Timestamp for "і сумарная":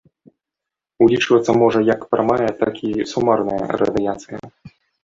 2.91-3.63